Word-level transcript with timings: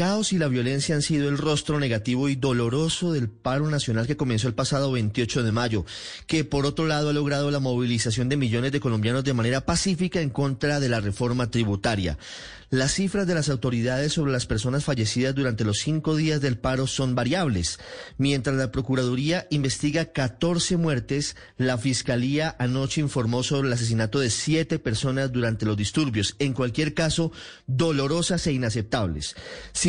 caos 0.00 0.32
y 0.32 0.38
la 0.38 0.48
violencia 0.48 0.94
han 0.94 1.02
sido 1.02 1.28
el 1.28 1.36
rostro 1.36 1.78
negativo 1.78 2.30
y 2.30 2.34
doloroso 2.34 3.12
del 3.12 3.28
paro 3.28 3.68
nacional 3.68 4.06
que 4.06 4.16
comenzó 4.16 4.48
el 4.48 4.54
pasado 4.54 4.90
28 4.92 5.42
de 5.42 5.52
mayo, 5.52 5.84
que 6.26 6.42
por 6.42 6.64
otro 6.64 6.86
lado 6.86 7.10
ha 7.10 7.12
logrado 7.12 7.50
la 7.50 7.58
movilización 7.58 8.30
de 8.30 8.38
millones 8.38 8.72
de 8.72 8.80
colombianos 8.80 9.24
de 9.24 9.34
manera 9.34 9.66
pacífica 9.66 10.22
en 10.22 10.30
contra 10.30 10.80
de 10.80 10.88
la 10.88 11.00
reforma 11.00 11.50
tributaria. 11.50 12.16
Las 12.72 12.94
cifras 12.94 13.26
de 13.26 13.34
las 13.34 13.48
autoridades 13.48 14.12
sobre 14.12 14.30
las 14.30 14.46
personas 14.46 14.84
fallecidas 14.84 15.34
durante 15.34 15.64
los 15.64 15.80
cinco 15.80 16.14
días 16.14 16.40
del 16.40 16.56
paro 16.56 16.86
son 16.86 17.16
variables. 17.16 17.80
Mientras 18.16 18.54
la 18.54 18.70
Procuraduría 18.70 19.48
investiga 19.50 20.12
14 20.12 20.76
muertes, 20.76 21.34
la 21.56 21.78
Fiscalía 21.78 22.54
anoche 22.60 23.00
informó 23.00 23.42
sobre 23.42 23.66
el 23.66 23.72
asesinato 23.72 24.20
de 24.20 24.30
siete 24.30 24.78
personas 24.78 25.32
durante 25.32 25.66
los 25.66 25.76
disturbios. 25.76 26.36
En 26.38 26.52
cualquier 26.52 26.94
caso, 26.94 27.32
dolorosas 27.66 28.46
e 28.46 28.52
inaceptables. 28.52 29.34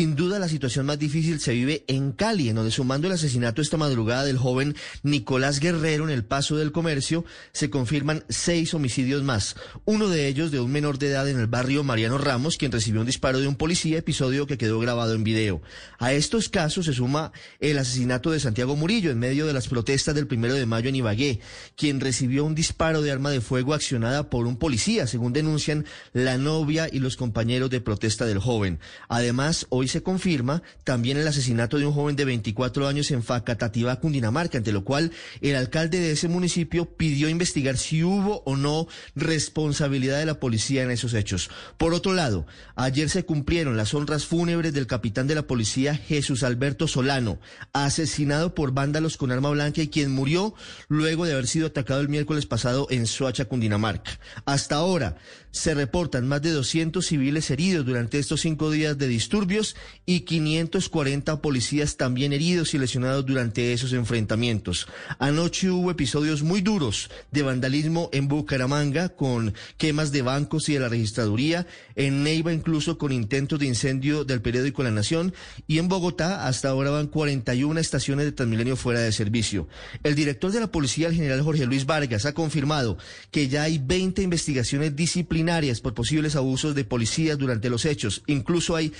Duda, 0.06 0.38
la 0.38 0.48
situación 0.48 0.86
más 0.86 0.98
difícil 0.98 1.40
se 1.40 1.52
vive 1.52 1.84
en 1.86 2.12
Cali, 2.12 2.48
en 2.48 2.56
donde 2.56 2.70
sumando 2.70 3.06
el 3.06 3.14
asesinato 3.14 3.62
esta 3.62 3.76
madrugada 3.76 4.24
del 4.24 4.36
joven 4.36 4.74
Nicolás 5.02 5.60
Guerrero 5.60 6.04
en 6.04 6.10
el 6.10 6.24
Paso 6.24 6.56
del 6.56 6.72
Comercio, 6.72 7.24
se 7.52 7.70
confirman 7.70 8.24
seis 8.28 8.74
homicidios 8.74 9.22
más. 9.22 9.56
Uno 9.84 10.08
de 10.08 10.28
ellos 10.28 10.50
de 10.50 10.60
un 10.60 10.72
menor 10.72 10.98
de 10.98 11.08
edad 11.08 11.28
en 11.28 11.38
el 11.38 11.46
barrio 11.46 11.84
Mariano 11.84 12.18
Ramos, 12.18 12.56
quien 12.56 12.72
recibió 12.72 13.00
un 13.00 13.06
disparo 13.06 13.40
de 13.40 13.46
un 13.46 13.54
policía, 13.54 13.98
episodio 13.98 14.46
que 14.46 14.58
quedó 14.58 14.80
grabado 14.80 15.14
en 15.14 15.24
video. 15.24 15.62
A 15.98 16.12
estos 16.12 16.48
casos 16.48 16.86
se 16.86 16.92
suma 16.92 17.32
el 17.60 17.78
asesinato 17.78 18.30
de 18.30 18.40
Santiago 18.40 18.74
Murillo 18.76 19.10
en 19.10 19.18
medio 19.18 19.46
de 19.46 19.52
las 19.52 19.68
protestas 19.68 20.14
del 20.14 20.26
primero 20.26 20.54
de 20.54 20.66
mayo 20.66 20.88
en 20.88 20.96
Ibagué, 20.96 21.40
quien 21.76 22.00
recibió 22.00 22.44
un 22.44 22.54
disparo 22.54 23.02
de 23.02 23.12
arma 23.12 23.30
de 23.30 23.40
fuego 23.40 23.72
accionada 23.72 24.30
por 24.30 24.46
un 24.46 24.56
policía, 24.56 25.06
según 25.06 25.32
denuncian 25.32 25.86
la 26.12 26.38
novia 26.38 26.88
y 26.90 26.98
los 26.98 27.16
compañeros 27.16 27.70
de 27.70 27.80
protesta 27.80 28.26
del 28.26 28.38
joven. 28.38 28.80
Además, 29.08 29.66
hoy 29.68 29.88
se 29.92 30.02
confirma 30.02 30.62
también 30.84 31.18
el 31.18 31.28
asesinato 31.28 31.78
de 31.78 31.86
un 31.86 31.92
joven 31.92 32.16
de 32.16 32.24
24 32.24 32.88
años 32.88 33.10
en 33.10 33.22
Facatativá, 33.22 34.00
Cundinamarca, 34.00 34.58
ante 34.58 34.72
lo 34.72 34.84
cual 34.84 35.12
el 35.40 35.54
alcalde 35.54 36.00
de 36.00 36.12
ese 36.12 36.28
municipio 36.28 36.86
pidió 36.86 37.28
investigar 37.28 37.76
si 37.76 38.02
hubo 38.02 38.42
o 38.44 38.56
no 38.56 38.88
responsabilidad 39.14 40.18
de 40.18 40.26
la 40.26 40.40
policía 40.40 40.82
en 40.82 40.90
esos 40.90 41.14
hechos. 41.14 41.50
Por 41.76 41.94
otro 41.94 42.14
lado, 42.14 42.46
ayer 42.74 43.10
se 43.10 43.24
cumplieron 43.24 43.76
las 43.76 43.94
honras 43.94 44.24
fúnebres 44.24 44.72
del 44.72 44.86
capitán 44.86 45.26
de 45.26 45.34
la 45.34 45.46
policía 45.46 45.94
Jesús 45.94 46.42
Alberto 46.42 46.88
Solano, 46.88 47.38
asesinado 47.72 48.54
por 48.54 48.72
vándalos 48.72 49.16
con 49.16 49.30
arma 49.30 49.50
blanca 49.50 49.82
y 49.82 49.88
quien 49.88 50.10
murió 50.10 50.54
luego 50.88 51.26
de 51.26 51.32
haber 51.34 51.46
sido 51.46 51.66
atacado 51.66 52.00
el 52.00 52.08
miércoles 52.08 52.46
pasado 52.46 52.86
en 52.90 53.06
Soacha, 53.06 53.44
Cundinamarca. 53.44 54.18
Hasta 54.46 54.76
ahora 54.76 55.16
se 55.50 55.74
reportan 55.74 56.26
más 56.26 56.40
de 56.40 56.50
200 56.50 57.04
civiles 57.04 57.50
heridos 57.50 57.84
durante 57.84 58.18
estos 58.18 58.40
cinco 58.40 58.70
días 58.70 58.96
de 58.96 59.06
disturbios 59.06 59.71
y 60.04 60.20
540 60.20 61.40
policías 61.40 61.96
también 61.96 62.32
heridos 62.32 62.74
y 62.74 62.78
lesionados 62.78 63.24
durante 63.24 63.72
esos 63.72 63.92
enfrentamientos. 63.92 64.88
Anoche 65.18 65.70
hubo 65.70 65.90
episodios 65.90 66.42
muy 66.42 66.60
duros 66.60 67.10
de 67.30 67.42
vandalismo 67.42 68.10
en 68.12 68.28
Bucaramanga 68.28 69.10
con 69.10 69.54
quemas 69.76 70.12
de 70.12 70.22
bancos 70.22 70.68
y 70.68 70.74
de 70.74 70.80
la 70.80 70.88
registraduría, 70.88 71.66
en 71.94 72.22
Neiva 72.22 72.52
incluso 72.52 72.98
con 72.98 73.12
intentos 73.12 73.58
de 73.58 73.66
incendio 73.66 74.24
del 74.24 74.42
periódico 74.42 74.82
La 74.82 74.90
Nación 74.90 75.34
y 75.66 75.78
en 75.78 75.88
Bogotá 75.88 76.46
hasta 76.46 76.68
ahora 76.68 76.90
van 76.90 77.06
41 77.06 77.78
estaciones 77.78 78.24
de 78.24 78.32
Transmilenio 78.32 78.76
fuera 78.76 79.00
de 79.00 79.12
servicio. 79.12 79.68
El 80.02 80.14
director 80.14 80.50
de 80.50 80.60
la 80.60 80.72
policía, 80.72 81.08
el 81.08 81.14
general 81.14 81.42
Jorge 81.42 81.66
Luis 81.66 81.86
Vargas, 81.86 82.26
ha 82.26 82.34
confirmado 82.34 82.98
que 83.30 83.48
ya 83.48 83.64
hay 83.64 83.78
20 83.78 84.22
investigaciones 84.22 84.96
disciplinarias 84.96 85.80
por 85.80 85.94
posibles 85.94 86.36
abusos 86.36 86.74
de 86.74 86.84
policías 86.84 87.38
durante 87.38 87.70
los 87.70 87.84
hechos. 87.84 88.22
Incluso 88.26 88.76
hay 88.76 88.92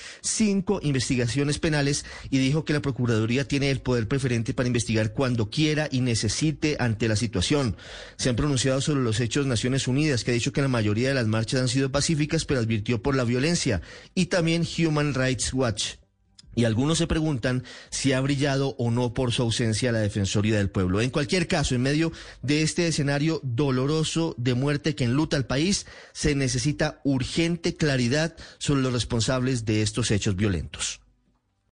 cinco 0.63 0.79
investigaciones 0.81 1.59
penales 1.59 2.05
y 2.31 2.39
dijo 2.39 2.65
que 2.65 2.73
la 2.73 2.81
Procuraduría 2.81 3.49
tiene 3.49 3.71
el 3.71 3.81
poder 3.81 4.07
preferente 4.07 4.55
para 4.55 4.69
investigar 4.69 5.13
cuando 5.13 5.51
quiera 5.51 5.89
y 5.91 6.03
necesite 6.03 6.77
ante 6.79 7.09
la 7.09 7.17
situación. 7.17 7.77
Se 8.17 8.29
han 8.29 8.37
pronunciado 8.37 8.81
sobre 8.81 9.03
los 9.03 9.19
hechos 9.19 9.45
Naciones 9.45 9.89
Unidas, 9.89 10.23
que 10.23 10.31
ha 10.31 10.35
dicho 10.35 10.53
que 10.53 10.63
la 10.63 10.69
mayoría 10.69 11.09
de 11.09 11.15
las 11.15 11.27
marchas 11.27 11.63
han 11.63 11.69
sido 11.69 11.91
pacíficas, 11.91 12.45
pero 12.45 12.61
advirtió 12.61 13.03
por 13.03 13.17
la 13.17 13.25
violencia. 13.25 13.83
Y 14.15 14.27
también 14.27 14.65
Human 14.79 15.15
Rights 15.15 15.53
Watch. 15.53 16.02
Y 16.55 16.65
algunos 16.65 16.99
se 16.99 17.07
preguntan 17.07 17.65
si 17.91 18.13
ha 18.13 18.21
brillado 18.21 18.75
o 18.79 18.91
no 18.91 19.15
por 19.15 19.33
su 19.33 19.43
ausencia 19.43 19.93
la 19.93 20.01
Defensoría 20.01 20.59
del 20.59 20.71
Pueblo. 20.71 21.01
En 21.01 21.11
cualquier 21.11 21.47
caso, 21.49 21.75
en 21.75 21.83
medio 21.83 22.13
de 22.43 22.63
este 22.63 22.87
escenario 22.87 23.41
doloroso 23.43 24.35
de 24.39 24.55
muerte 24.55 24.95
que 24.95 25.05
enluta 25.05 25.37
al 25.37 25.47
país, 25.47 25.87
se 26.13 26.35
necesita 26.35 27.01
urgente 27.05 27.75
claridad 27.75 28.37
sobre 28.59 28.83
los 28.83 28.93
responsables 28.93 29.65
de 29.65 29.83
estos 29.83 30.11
hechos 30.11 30.37
violentos. 30.37 31.02